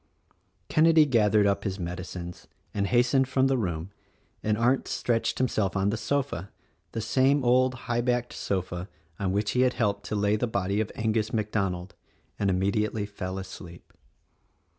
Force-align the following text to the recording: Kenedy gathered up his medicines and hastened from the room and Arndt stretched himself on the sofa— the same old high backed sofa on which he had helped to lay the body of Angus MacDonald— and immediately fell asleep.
Kenedy 0.67 1.05
gathered 1.07 1.45
up 1.45 1.63
his 1.63 1.77
medicines 1.79 2.47
and 2.73 2.87
hastened 2.87 3.27
from 3.27 3.45
the 3.45 3.55
room 3.55 3.91
and 4.41 4.57
Arndt 4.57 4.87
stretched 4.87 5.37
himself 5.37 5.77
on 5.77 5.91
the 5.91 5.95
sofa— 5.95 6.49
the 6.93 7.01
same 7.01 7.43
old 7.45 7.75
high 7.85 8.01
backed 8.01 8.33
sofa 8.33 8.89
on 9.19 9.31
which 9.31 9.51
he 9.51 9.61
had 9.61 9.73
helped 9.73 10.03
to 10.07 10.15
lay 10.15 10.35
the 10.35 10.47
body 10.47 10.81
of 10.81 10.91
Angus 10.95 11.31
MacDonald— 11.31 11.93
and 12.39 12.49
immediately 12.49 13.05
fell 13.05 13.37
asleep. 13.37 13.93